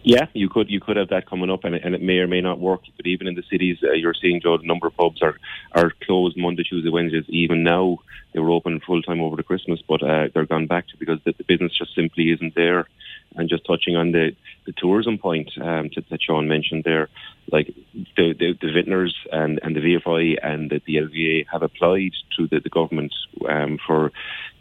Yeah, 0.06 0.28
you 0.34 0.50
could 0.50 0.70
you 0.70 0.80
could 0.80 0.98
have 0.98 1.10
that 1.10 1.28
coming 1.28 1.50
up, 1.50 1.64
and 1.64 1.74
it, 1.74 1.82
and 1.84 1.96
it 1.96 2.02
may 2.02 2.20
or 2.20 2.28
may 2.28 2.40
not 2.40 2.60
work. 2.60 2.82
But 2.96 3.08
even 3.08 3.26
in 3.26 3.34
the 3.34 3.44
cities, 3.50 3.80
uh, 3.84 3.94
you're 3.94 4.14
seeing 4.14 4.40
Joe, 4.40 4.56
the 4.56 4.68
number 4.68 4.86
of 4.86 4.96
pubs 4.96 5.20
are 5.24 5.36
are 5.72 5.94
closed 6.04 6.38
Monday, 6.38 6.62
Tuesday, 6.62 6.92
Wednesdays. 6.92 7.26
Even 7.28 7.64
now, 7.64 7.98
they 8.32 8.40
were 8.40 8.52
open 8.52 8.80
full 8.82 9.02
time 9.02 9.20
over 9.20 9.36
the 9.36 9.42
Christmas, 9.42 9.82
but 9.88 10.04
uh, 10.04 10.28
they're 10.32 10.46
gone 10.46 10.68
back 10.68 10.88
to 10.90 10.98
because 10.98 11.18
the, 11.26 11.34
the 11.36 11.44
business 11.44 11.76
just 11.76 11.96
simply 11.96 12.32
isn't 12.32 12.54
there. 12.54 12.88
And 13.36 13.50
just 13.50 13.66
touching 13.66 13.96
on 13.96 14.12
the, 14.12 14.32
the 14.66 14.74
tourism 14.78 15.18
point 15.18 15.52
um, 15.62 15.90
to, 15.92 16.04
that 16.10 16.22
Sean 16.22 16.48
mentioned 16.48 16.84
there, 16.86 17.10
like 17.52 17.68
the, 18.16 18.34
the, 18.34 18.54
the 18.62 18.72
vintners 18.72 19.16
and, 19.32 19.60
and 19.62 19.76
the 19.76 19.82
VFI 19.82 20.38
and 20.42 20.70
the, 20.70 20.82
the 20.86 20.96
LVA 20.96 21.46
have 21.52 21.62
applied 21.62 22.12
to 22.38 22.48
the, 22.48 22.60
the 22.60 22.70
government 22.70 23.14
um, 23.48 23.78
for 23.86 24.12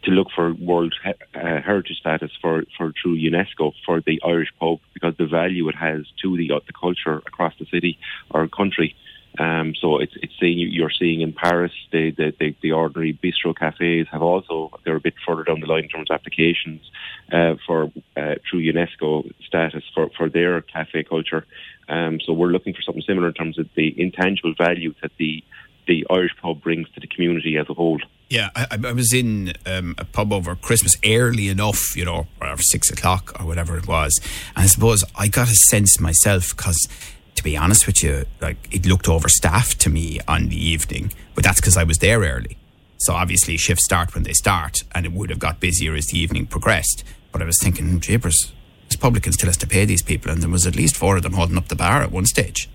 to 0.03 0.11
look 0.11 0.27
for 0.35 0.53
World 0.53 0.93
uh, 1.03 1.17
Heritage 1.33 1.97
status 1.97 2.31
for, 2.41 2.63
for 2.77 2.93
through 3.01 3.17
UNESCO 3.17 3.73
for 3.85 4.01
the 4.01 4.21
Irish 4.25 4.49
pub 4.59 4.79
because 4.93 5.15
the 5.17 5.25
value 5.25 5.67
it 5.67 5.75
has 5.75 6.05
to 6.21 6.37
the, 6.37 6.51
uh, 6.51 6.59
the 6.67 6.73
culture 6.73 7.17
across 7.25 7.53
the 7.59 7.65
city 7.65 7.97
or 8.29 8.47
country. 8.47 8.95
Um, 9.37 9.75
so 9.75 9.97
it's 9.97 10.13
it's 10.21 10.33
saying 10.39 10.57
you're 10.57 10.91
seeing 10.91 11.21
in 11.21 11.33
Paris 11.33 11.71
the, 11.91 12.11
the, 12.11 12.33
the, 12.39 12.55
the, 12.61 12.71
ordinary 12.71 13.13
bistro 13.13 13.55
cafes 13.55 14.07
have 14.11 14.21
also 14.21 14.71
they're 14.85 14.95
a 14.95 15.01
bit 15.01 15.15
further 15.25 15.43
down 15.43 15.59
the 15.59 15.65
line 15.65 15.83
in 15.83 15.89
terms 15.89 16.09
of 16.09 16.15
applications 16.15 16.89
uh, 17.31 17.55
for 17.65 17.91
uh, 18.15 18.35
through 18.49 18.61
UNESCO 18.61 19.29
status 19.45 19.83
for, 19.93 20.09
for 20.17 20.29
their 20.29 20.61
cafe 20.61 21.03
culture. 21.03 21.45
Um, 21.89 22.19
so 22.21 22.33
we're 22.33 22.47
looking 22.47 22.73
for 22.73 22.81
something 22.81 23.03
similar 23.05 23.27
in 23.27 23.33
terms 23.33 23.59
of 23.59 23.67
the 23.75 23.93
intangible 23.99 24.53
value 24.57 24.93
that 25.01 25.11
the 25.17 25.43
the 25.87 26.05
Irish 26.09 26.31
pub 26.41 26.61
brings 26.61 26.89
to 26.91 26.99
the 26.99 27.07
community 27.07 27.57
as 27.57 27.69
a 27.69 27.73
whole. 27.73 27.99
Yeah, 28.29 28.49
I, 28.55 28.67
I 28.83 28.91
was 28.91 29.13
in 29.13 29.53
um, 29.67 29.93
a 29.99 30.05
pub 30.05 30.33
over 30.33 30.55
Christmas 30.55 30.95
early 31.05 31.47
enough, 31.47 31.95
you 31.95 32.05
know, 32.05 32.27
or 32.41 32.57
six 32.57 32.89
o'clock 32.89 33.39
or 33.39 33.45
whatever 33.45 33.77
it 33.77 33.87
was. 33.87 34.19
And 34.55 34.63
I 34.63 34.67
suppose 34.67 35.03
I 35.15 35.27
got 35.27 35.47
a 35.47 35.55
sense 35.69 35.99
myself 35.99 36.55
because 36.55 36.87
to 37.35 37.43
be 37.43 37.57
honest 37.57 37.85
with 37.85 38.03
you, 38.03 38.25
like 38.41 38.57
it 38.71 38.85
looked 38.85 39.07
overstaffed 39.07 39.79
to 39.81 39.89
me 39.89 40.19
on 40.27 40.49
the 40.49 40.57
evening, 40.57 41.13
but 41.33 41.43
that's 41.43 41.59
because 41.59 41.77
I 41.77 41.83
was 41.83 41.99
there 41.99 42.19
early. 42.19 42.57
So 42.97 43.13
obviously 43.13 43.57
shifts 43.57 43.85
start 43.85 44.13
when 44.13 44.23
they 44.23 44.33
start, 44.33 44.83
and 44.93 45.05
it 45.05 45.11
would 45.11 45.29
have 45.29 45.39
got 45.39 45.59
busier 45.59 45.95
as 45.95 46.07
the 46.07 46.17
evening 46.17 46.47
progressed. 46.47 47.03
But 47.31 47.41
I 47.41 47.45
was 47.45 47.59
thinking, 47.61 47.99
jeepers, 47.99 48.53
this 48.87 48.95
publican 48.95 49.33
still 49.33 49.49
has 49.49 49.57
to 49.57 49.67
pay 49.67 49.85
these 49.85 50.01
people, 50.01 50.31
and 50.31 50.41
there 50.41 50.49
was 50.49 50.65
at 50.65 50.75
least 50.75 50.95
four 50.95 51.17
of 51.17 51.23
them 51.23 51.33
holding 51.33 51.57
up 51.57 51.67
the 51.67 51.75
bar 51.75 52.01
at 52.01 52.11
one 52.11 52.25
stage. 52.25 52.69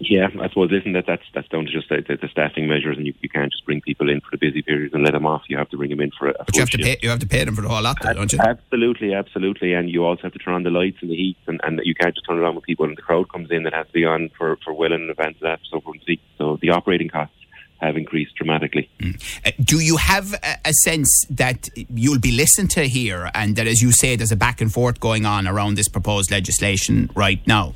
Yeah, 0.00 0.28
I 0.40 0.48
suppose 0.48 0.70
isn't 0.72 0.92
that 0.92 1.06
that's 1.06 1.24
that's 1.34 1.48
down 1.48 1.66
to 1.66 1.72
just 1.72 1.88
the, 1.88 2.04
the, 2.06 2.16
the, 2.16 2.28
staffing 2.28 2.68
measures, 2.68 2.96
and 2.96 3.06
you, 3.06 3.14
you 3.20 3.28
can't 3.28 3.50
just 3.50 3.64
bring 3.64 3.80
people 3.80 4.08
in 4.08 4.20
for 4.20 4.30
the 4.30 4.36
busy 4.36 4.62
periods 4.62 4.94
and 4.94 5.02
let 5.02 5.12
them 5.12 5.26
off. 5.26 5.42
You 5.48 5.58
have 5.58 5.68
to 5.70 5.76
bring 5.76 5.90
them 5.90 6.00
in 6.00 6.12
for 6.16 6.28
a. 6.28 6.34
But 6.38 6.54
you 6.54 6.60
have 6.60 6.70
to 6.70 6.78
pay. 6.78 6.98
You 7.02 7.10
have 7.10 7.18
to 7.18 7.26
pay 7.26 7.44
them 7.44 7.56
for 7.56 7.62
the 7.62 7.68
whole 7.68 7.82
lot, 7.82 7.96
though, 8.00 8.12
don't 8.12 8.32
you? 8.32 8.38
Absolutely, 8.38 9.12
absolutely, 9.12 9.72
and 9.72 9.90
you 9.90 10.04
also 10.04 10.22
have 10.22 10.32
to 10.32 10.38
turn 10.38 10.54
on 10.54 10.62
the 10.62 10.70
lights 10.70 10.98
and 11.00 11.10
the 11.10 11.16
heat, 11.16 11.36
and, 11.48 11.60
and 11.64 11.80
you 11.82 11.94
can't 11.94 12.14
just 12.14 12.26
turn 12.26 12.38
it 12.38 12.44
on 12.44 12.54
when 12.54 12.62
people 12.62 12.84
and 12.84 12.96
the 12.96 13.02
crowd 13.02 13.30
comes 13.30 13.50
in. 13.50 13.64
That 13.64 13.74
has 13.74 13.86
to 13.88 13.92
be 13.92 14.04
on 14.04 14.30
for 14.38 14.56
for 14.64 14.72
well 14.72 14.92
in 14.92 15.10
advance 15.10 15.36
of 15.36 15.42
that. 15.42 15.60
So, 15.70 15.80
from 15.80 15.94
so 16.38 16.58
the 16.62 16.70
operating 16.70 17.08
costs 17.08 17.34
have 17.80 17.96
increased 17.96 18.34
dramatically. 18.36 18.90
Mm. 19.00 19.40
Uh, 19.46 19.50
do 19.62 19.80
you 19.80 19.96
have 19.96 20.34
a, 20.34 20.56
a, 20.64 20.72
sense 20.84 21.24
that 21.30 21.68
you'll 21.94 22.18
be 22.18 22.32
listened 22.32 22.70
to 22.72 22.88
here, 22.88 23.30
and 23.34 23.56
that, 23.56 23.66
as 23.66 23.80
you 23.80 23.92
say, 23.92 24.16
there's 24.16 24.32
a 24.32 24.36
back 24.36 24.60
and 24.60 24.72
forth 24.72 25.00
going 25.00 25.24
on 25.24 25.46
around 25.46 25.74
this 25.74 25.88
proposed 25.88 26.30
legislation 26.30 27.10
right 27.14 27.44
now? 27.46 27.74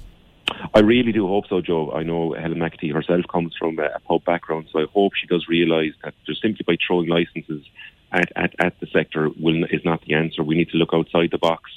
I 0.74 0.80
really 0.80 1.12
do 1.12 1.26
hope 1.26 1.46
so, 1.48 1.60
Joe. 1.60 1.92
I 1.92 2.02
know 2.02 2.32
Helen 2.32 2.58
McEntee 2.58 2.94
herself 2.94 3.26
comes 3.30 3.54
from 3.58 3.78
a 3.78 3.98
pub 4.00 4.24
background, 4.24 4.68
so 4.72 4.80
I 4.80 4.86
hope 4.86 5.12
she 5.14 5.26
does 5.26 5.46
realise 5.46 5.92
that 6.02 6.14
just 6.26 6.40
simply 6.40 6.64
by 6.66 6.76
throwing 6.86 7.08
licences 7.08 7.62
at, 8.10 8.32
at, 8.36 8.54
at 8.58 8.80
the 8.80 8.86
sector 8.86 9.28
will, 9.38 9.64
is 9.64 9.84
not 9.84 10.02
the 10.06 10.14
answer. 10.14 10.42
We 10.42 10.54
need 10.54 10.70
to 10.70 10.78
look 10.78 10.94
outside 10.94 11.30
the 11.30 11.38
box. 11.38 11.70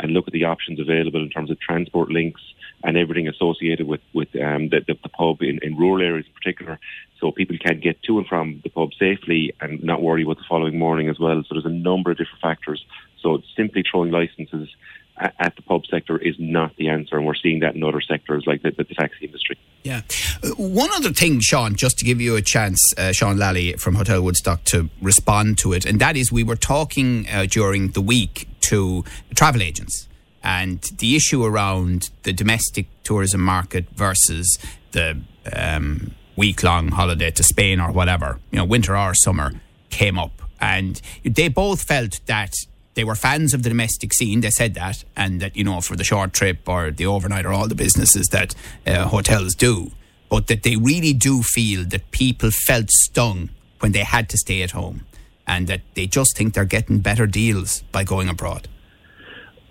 and 0.00 0.12
look 0.12 0.26
at 0.26 0.32
the 0.32 0.44
options 0.44 0.80
available 0.80 1.22
in 1.22 1.30
terms 1.30 1.50
of 1.50 1.60
transport 1.60 2.10
links 2.10 2.42
and 2.84 2.96
everything 2.96 3.28
associated 3.28 3.86
with 3.86 4.00
with 4.12 4.28
um, 4.36 4.68
the, 4.68 4.80
the, 4.86 4.94
the, 5.02 5.08
pub 5.08 5.40
in, 5.42 5.58
in 5.62 5.76
rural 5.76 6.02
areas 6.02 6.26
in 6.26 6.32
particular. 6.32 6.78
So 7.20 7.30
people 7.30 7.56
can 7.58 7.78
get 7.80 8.02
to 8.04 8.18
and 8.18 8.26
from 8.26 8.60
the 8.64 8.70
pub 8.70 8.90
safely 8.98 9.54
and 9.60 9.82
not 9.82 10.02
worry 10.02 10.24
about 10.24 10.38
the 10.38 10.44
following 10.48 10.78
morning 10.78 11.08
as 11.08 11.18
well. 11.18 11.42
So 11.42 11.54
there's 11.54 11.64
a 11.64 11.68
number 11.68 12.10
of 12.10 12.18
different 12.18 12.40
factors. 12.40 12.84
So 13.20 13.42
simply 13.56 13.84
throwing 13.88 14.10
licenses 14.10 14.68
at 15.16 15.54
the 15.56 15.62
pub 15.62 15.86
sector 15.86 16.18
is 16.18 16.36
not 16.38 16.74
the 16.76 16.88
answer, 16.88 17.16
and 17.16 17.26
we're 17.26 17.34
seeing 17.34 17.60
that 17.60 17.74
in 17.74 17.84
other 17.84 18.00
sectors 18.00 18.44
like 18.46 18.62
the, 18.62 18.70
the, 18.70 18.84
the 18.84 18.94
taxi 18.94 19.26
industry. 19.26 19.58
Yeah. 19.82 20.02
Uh, 20.42 20.50
one 20.56 20.90
other 20.92 21.10
thing, 21.10 21.40
Sean, 21.40 21.76
just 21.76 21.98
to 21.98 22.04
give 22.04 22.20
you 22.20 22.36
a 22.36 22.42
chance, 22.42 22.80
uh, 22.96 23.12
Sean 23.12 23.36
Lally 23.36 23.74
from 23.74 23.94
Hotel 23.96 24.22
Woodstock, 24.22 24.64
to 24.64 24.88
respond 25.00 25.58
to 25.58 25.72
it, 25.72 25.84
and 25.84 26.00
that 26.00 26.16
is 26.16 26.32
we 26.32 26.42
were 26.42 26.56
talking 26.56 27.26
uh, 27.28 27.46
during 27.48 27.90
the 27.90 28.00
week 28.00 28.48
to 28.62 29.04
travel 29.34 29.62
agents 29.62 30.08
and 30.42 30.80
the 30.98 31.14
issue 31.14 31.44
around 31.44 32.10
the 32.24 32.32
domestic 32.32 32.86
tourism 33.04 33.40
market 33.40 33.86
versus 33.94 34.58
the 34.92 35.20
um, 35.52 36.14
week 36.36 36.62
long 36.62 36.88
holiday 36.88 37.30
to 37.30 37.42
Spain 37.42 37.80
or 37.80 37.92
whatever, 37.92 38.40
you 38.50 38.58
know, 38.58 38.64
winter 38.64 38.96
or 38.96 39.14
summer, 39.14 39.52
came 39.90 40.18
up. 40.18 40.42
And 40.60 41.00
they 41.24 41.48
both 41.48 41.82
felt 41.82 42.20
that 42.26 42.52
they 42.94 43.04
were 43.04 43.14
fans 43.14 43.54
of 43.54 43.62
the 43.62 43.68
domestic 43.68 44.12
scene. 44.12 44.40
They 44.40 44.50
said 44.50 44.74
that, 44.74 45.04
and 45.16 45.40
that 45.40 45.56
you 45.56 45.64
know 45.64 45.80
for 45.80 45.96
the 45.96 46.04
short 46.04 46.32
trip 46.32 46.68
or 46.68 46.90
the 46.90 47.06
overnight 47.06 47.46
or 47.46 47.52
all 47.52 47.68
the 47.68 47.74
businesses 47.74 48.28
that 48.28 48.54
uh, 48.86 49.08
hotels 49.08 49.54
do, 49.54 49.92
but 50.28 50.46
that 50.48 50.62
they 50.62 50.76
really 50.76 51.12
do 51.12 51.42
feel 51.42 51.84
that 51.84 52.10
people 52.10 52.50
felt 52.50 52.90
stung 52.90 53.50
when 53.80 53.92
they 53.92 54.04
had 54.04 54.28
to 54.28 54.38
stay 54.38 54.62
at 54.62 54.72
home, 54.72 55.06
and 55.46 55.66
that 55.66 55.80
they 55.94 56.06
just 56.06 56.36
think 56.36 56.54
they're 56.54 56.64
getting 56.64 56.98
better 56.98 57.26
deals 57.26 57.82
by 57.92 58.04
going 58.04 58.28
abroad. 58.28 58.68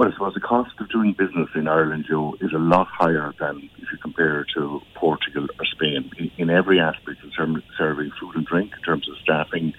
Well, 0.02 0.10
I 0.10 0.14
suppose 0.14 0.34
the 0.34 0.40
cost 0.40 0.72
of 0.80 0.90
doing 0.90 1.14
business 1.14 1.50
in 1.54 1.68
Ireland, 1.68 2.06
Joe, 2.10 2.36
is 2.42 2.52
a 2.54 2.58
lot 2.58 2.88
higher 2.88 3.34
than 3.40 3.70
if 3.78 3.92
you 3.92 4.00
compare 4.02 4.44
to 4.56 4.82
Portugal 4.96 5.46
or 5.60 5.66
Spain 5.66 6.12
in, 6.18 6.32
in 6.40 6.50
every 6.50 6.80
aspect 6.80 7.24
in 7.24 7.30
terms 7.30 7.58
of 7.58 7.64
serving 7.78 8.10
food 8.20 8.36
and 8.36 8.44
drink, 8.44 8.72
in 8.76 8.82
terms 8.82 9.08
of 9.08 9.16
staffing, 9.22 9.76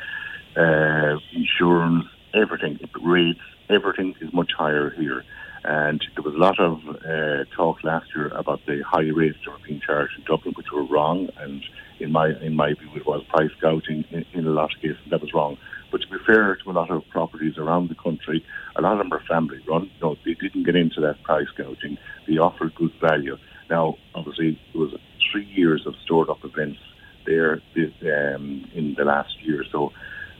uh, 0.56 1.16
insurance, 1.32 2.06
everything, 2.34 2.78
rates, 3.02 3.40
everything 3.68 4.14
is 4.20 4.32
much 4.32 4.52
higher 4.56 4.90
here. 4.90 5.24
And 5.64 6.04
there 6.14 6.24
was 6.24 6.34
a 6.34 6.38
lot 6.38 6.58
of 6.58 6.80
uh, 7.04 7.44
talk 7.54 7.84
last 7.84 8.06
year 8.16 8.28
about 8.28 8.60
the 8.66 8.82
high 8.82 9.08
rates 9.14 9.38
that 9.44 9.50
were 9.52 9.64
being 9.64 9.80
charged 9.80 10.18
in 10.18 10.24
Dublin, 10.24 10.54
which 10.56 10.72
were 10.72 10.84
wrong. 10.84 11.28
And 11.36 11.62
in 12.00 12.10
my 12.10 12.30
in 12.40 12.56
my 12.56 12.74
view, 12.74 12.90
it 12.96 13.06
was 13.06 13.22
price 13.28 13.52
gouging 13.60 14.04
in, 14.10 14.24
in 14.32 14.46
a 14.46 14.50
lot 14.50 14.74
of 14.74 14.80
cases. 14.80 14.98
That 15.10 15.20
was 15.20 15.32
wrong. 15.32 15.56
But 15.92 16.00
to 16.00 16.08
be 16.08 16.16
fair 16.26 16.56
to 16.56 16.70
a 16.70 16.72
lot 16.72 16.90
of 16.90 17.08
properties 17.10 17.58
around 17.58 17.90
the 17.90 17.94
country, 17.94 18.44
a 18.74 18.80
lot 18.80 18.92
of 18.94 18.98
them 18.98 19.12
are 19.12 19.22
family 19.28 19.60
run. 19.68 19.88
No, 20.00 20.16
they 20.24 20.34
didn't 20.34 20.64
get 20.64 20.74
into 20.74 21.00
that 21.02 21.22
price 21.22 21.48
gouging. 21.56 21.96
They 22.26 22.38
offered 22.38 22.74
good 22.74 22.92
value. 23.00 23.36
Now, 23.70 23.96
obviously, 24.14 24.58
it 24.74 24.76
was 24.76 24.94
three 25.30 25.44
years 25.44 25.86
of 25.86 25.94
stored 26.04 26.28
up 26.28 26.44
events 26.44 26.78
there 27.24 27.62
um, 27.76 28.68
in 28.74 28.94
the 28.98 29.04
last 29.04 29.40
year. 29.44 29.64
So 29.70 29.92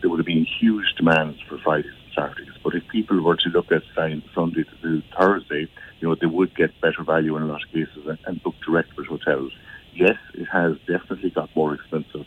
there 0.03 0.11
would 0.11 0.19
have 0.19 0.27
been 0.27 0.45
huge 0.61 0.95
demands 0.97 1.41
for 1.49 1.57
Fridays 1.59 1.93
and 1.93 2.13
Saturdays. 2.15 2.53
But 2.63 2.75
if 2.75 2.87
people 2.89 3.23
were 3.23 3.37
to 3.37 3.49
look 3.49 3.73
at 3.73 3.83
Sunday 3.95 4.65
to 4.65 5.03
Thursday, 5.17 5.69
you 6.01 6.09
know, 6.09 6.17
they 6.21 6.27
would 6.27 6.55
get 6.55 6.79
better 6.81 7.03
value 7.05 7.37
in 7.37 7.45
a 7.45 7.47
lot 7.47 7.63
of 7.63 7.69
cases 7.71 8.07
and, 8.07 8.19
and 8.27 8.43
book 8.43 8.57
direct 8.67 8.97
with 8.97 9.07
hotels. 9.07 9.53
Yes, 9.95 10.19
it 10.35 10.47
has 10.47 10.77
definitely 10.87 11.31
got 11.31 11.55
more 11.55 11.75
expensive 11.75 12.27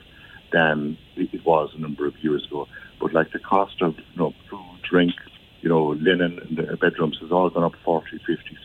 than 0.51 0.97
it 1.15 1.45
was 1.45 1.71
a 1.75 1.79
number 1.79 2.07
of 2.07 2.17
years 2.23 2.45
ago. 2.45 2.67
But 2.99 3.13
like 3.13 3.31
the 3.33 3.39
cost 3.39 3.81
of 3.81 3.97
you 3.97 4.03
know, 4.15 4.33
food, 4.49 4.61
drink, 4.89 5.13
you 5.61 5.69
know, 5.69 5.87
linen 5.89 6.39
in 6.49 6.55
the 6.55 6.77
bedrooms 6.77 7.17
has 7.21 7.31
all 7.31 7.49
gone 7.49 7.63
up 7.63 7.73
40, 7.83 8.19
50, 8.25 8.57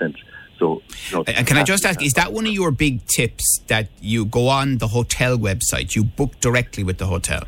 60%. 0.00 0.16
So, 0.58 0.82
you 1.08 1.16
know, 1.16 1.24
and 1.26 1.46
can 1.46 1.56
I 1.56 1.62
just 1.62 1.86
ask, 1.86 2.02
is 2.02 2.12
that 2.14 2.34
one 2.34 2.46
of 2.46 2.52
your 2.52 2.70
big 2.70 3.06
tips 3.06 3.60
that 3.68 3.88
you 4.00 4.26
go 4.26 4.48
on 4.48 4.76
the 4.76 4.88
hotel 4.88 5.38
website, 5.38 5.94
you 5.94 6.04
book 6.04 6.38
directly 6.40 6.84
with 6.84 6.98
the 6.98 7.06
hotel? 7.06 7.44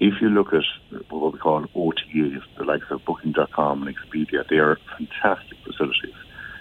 If 0.00 0.14
you 0.22 0.30
look 0.30 0.54
at 0.54 0.64
what 1.10 1.34
we 1.34 1.38
call 1.38 1.62
OTAs, 1.76 2.42
the 2.56 2.64
likes 2.64 2.86
of 2.90 3.04
Booking.com 3.04 3.86
and 3.86 3.94
Expedia, 3.94 4.48
they 4.48 4.56
are 4.56 4.78
fantastic 4.96 5.58
facilities. 5.62 6.14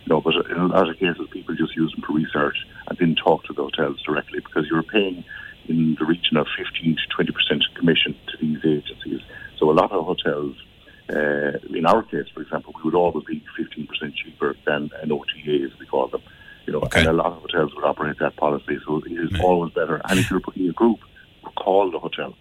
You 0.03 0.09
know, 0.09 0.19
but 0.19 0.33
in 0.51 0.57
a 0.57 0.67
lot 0.67 0.89
of 0.89 0.97
cases, 0.99 1.25
people 1.31 1.55
just 1.55 1.73
use 1.73 1.89
them 1.93 2.03
for 2.05 2.11
research 2.11 2.57
and 2.87 2.97
didn't 2.97 3.15
talk 3.15 3.45
to 3.45 3.53
the 3.53 3.63
hotels 3.63 4.01
directly 4.01 4.41
because 4.41 4.67
you're 4.69 4.83
paying 4.83 5.23
in 5.69 5.95
the 5.97 6.03
region 6.03 6.35
of 6.35 6.47
15 6.57 6.97
to 6.97 7.01
20 7.15 7.31
percent 7.31 7.63
commission 7.75 8.13
to 8.27 8.37
these 8.45 8.59
agencies. 8.65 9.21
So 9.57 9.71
a 9.71 9.73
lot 9.73 9.93
of 9.93 10.05
hotels, 10.05 10.57
uh, 11.09 11.59
in 11.73 11.85
our 11.85 12.03
case, 12.03 12.27
for 12.33 12.41
example, 12.41 12.73
we 12.75 12.83
would 12.83 12.95
always 12.95 13.23
be 13.23 13.41
15 13.57 13.87
percent 13.87 14.15
cheaper 14.15 14.57
than 14.65 14.89
an 15.01 15.13
OTA, 15.13 15.69
as 15.71 15.79
we 15.79 15.85
call 15.85 16.09
them. 16.09 16.23
You 16.65 16.73
know, 16.73 16.79
okay. 16.81 16.99
and 16.99 17.07
a 17.07 17.13
lot 17.13 17.27
of 17.27 17.41
hotels 17.41 17.73
would 17.73 17.85
operate 17.85 18.19
that 18.19 18.35
policy, 18.35 18.79
so 18.85 18.97
it 18.97 19.13
is 19.13 19.39
always 19.39 19.71
better. 19.73 20.01
And 20.09 20.19
if 20.19 20.29
you're 20.29 20.41
booking 20.41 20.67
a 20.67 20.73
group, 20.73 20.99
call 21.55 21.89
the 21.89 21.99
hotel 21.99 22.35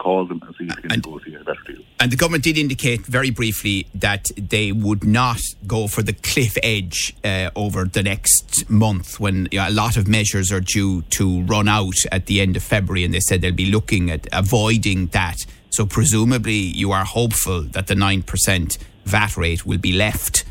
call 0.00 0.26
them 0.26 0.42
and 0.46 0.54
see 0.56 0.64
if 0.64 0.76
you 0.76 0.82
can 0.82 0.92
and, 0.92 1.06
negotiate 1.06 1.40
a 1.40 1.44
better 1.44 1.60
deal. 1.66 1.82
And 2.00 2.10
the 2.10 2.16
government 2.16 2.44
did 2.44 2.56
indicate 2.56 3.02
very 3.06 3.30
briefly 3.30 3.86
that 3.94 4.26
they 4.36 4.72
would 4.72 5.04
not 5.04 5.40
go 5.66 5.86
for 5.86 6.02
the 6.02 6.14
cliff 6.14 6.56
edge 6.62 7.14
uh, 7.24 7.50
over 7.54 7.84
the 7.84 8.02
next 8.02 8.68
month 8.70 9.20
when 9.20 9.48
you 9.50 9.58
know, 9.58 9.68
a 9.68 9.70
lot 9.70 9.96
of 9.96 10.08
measures 10.08 10.50
are 10.50 10.60
due 10.60 11.02
to 11.02 11.42
run 11.42 11.68
out 11.68 11.98
at 12.10 12.26
the 12.26 12.40
end 12.40 12.56
of 12.56 12.62
February, 12.62 13.04
and 13.04 13.12
they 13.12 13.20
said 13.20 13.42
they'll 13.42 13.52
be 13.52 13.70
looking 13.70 14.10
at 14.10 14.26
avoiding 14.32 15.08
that. 15.08 15.36
So 15.70 15.86
presumably, 15.86 16.54
you 16.54 16.92
are 16.92 17.04
hopeful 17.04 17.62
that 17.62 17.86
the 17.86 17.94
nine 17.94 18.22
percent 18.22 18.78
VAT 19.04 19.36
rate 19.36 19.66
will 19.66 19.78
be 19.78 19.92
left 19.92 20.44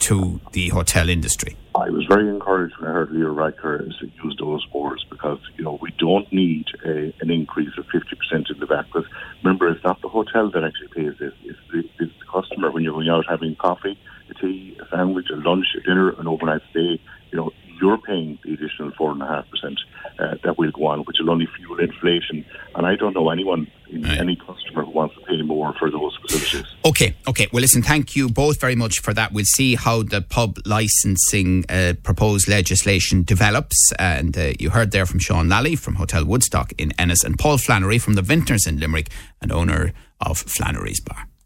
to 0.00 0.40
the 0.52 0.68
hotel 0.68 1.08
industry. 1.08 1.56
I 1.76 1.90
was 1.90 2.06
very 2.08 2.28
encouraged 2.28 2.74
when 2.78 2.88
I 2.90 2.94
heard 2.94 3.10
Leo 3.10 3.34
Varadkar 3.34 3.86
use 4.00 4.36
those 4.40 4.66
words 4.72 5.04
because, 5.10 5.38
you 5.56 5.64
know, 5.64 5.78
we 5.82 5.92
don't 5.98 6.30
need 6.32 6.66
a, 6.84 7.12
an 7.20 7.30
increase 7.30 7.76
of 7.76 7.84
50% 7.86 8.50
in 8.50 8.58
the 8.58 8.66
VAT 8.66 8.86
because 8.86 9.04
remember, 9.42 9.68
it's 9.68 9.84
not 9.84 10.00
the 10.00 10.08
hotel 10.08 10.50
that 10.52 10.64
actually 10.64 10.88
pays 10.88 11.18
this, 11.18 11.34
it's 11.44 11.58
the, 11.70 11.84
it's 12.02 12.12
the 12.18 12.24
customer. 12.32 12.70
When 12.70 12.82
you're 12.82 12.94
going 12.94 13.10
out 13.10 13.26
having 13.28 13.56
coffee, 13.56 13.98
a 14.30 14.34
tea, 14.34 14.78
a 14.80 14.88
sandwich, 14.88 15.26
a 15.30 15.36
lunch, 15.36 15.66
a 15.76 15.80
dinner, 15.82 16.10
an 16.18 16.26
overnight 16.26 16.62
stay, 16.70 16.98
you 17.30 17.36
know, 17.36 17.52
you're 17.80 17.98
paying 17.98 18.38
the 18.44 18.54
additional 18.54 18.90
4.5% 18.92 19.76
uh, 20.18 20.36
that 20.44 20.58
will 20.58 20.70
go 20.70 20.86
on, 20.86 21.00
which 21.00 21.16
will 21.20 21.30
only 21.30 21.48
fuel 21.56 21.78
inflation. 21.78 22.44
And 22.74 22.86
I 22.86 22.96
don't 22.96 23.14
know 23.14 23.30
anyone, 23.30 23.70
right. 23.92 24.18
any 24.18 24.36
customer 24.36 24.84
who 24.84 24.90
wants 24.90 25.14
to 25.16 25.20
pay 25.22 25.42
more 25.42 25.74
for 25.78 25.90
those 25.90 26.16
facilities. 26.22 26.74
Okay, 26.84 27.14
okay. 27.28 27.48
Well, 27.52 27.60
listen, 27.60 27.82
thank 27.82 28.16
you 28.16 28.28
both 28.28 28.60
very 28.60 28.76
much 28.76 29.00
for 29.00 29.12
that. 29.14 29.32
We'll 29.32 29.44
see 29.44 29.74
how 29.74 30.02
the 30.02 30.22
pub 30.22 30.58
licensing 30.64 31.64
uh, 31.68 31.94
proposed 32.02 32.48
legislation 32.48 33.22
develops. 33.22 33.92
And 33.98 34.36
uh, 34.36 34.52
you 34.58 34.70
heard 34.70 34.90
there 34.90 35.06
from 35.06 35.20
Sean 35.20 35.48
Lally 35.48 35.76
from 35.76 35.96
Hotel 35.96 36.24
Woodstock 36.24 36.72
in 36.78 36.92
Ennis 36.98 37.24
and 37.24 37.38
Paul 37.38 37.58
Flannery 37.58 37.98
from 37.98 38.14
the 38.14 38.22
Vintners 38.22 38.66
in 38.66 38.78
Limerick 38.80 39.10
and 39.40 39.52
owner 39.52 39.92
of 40.20 40.38
Flannery's 40.38 41.00
Bar. 41.00 41.28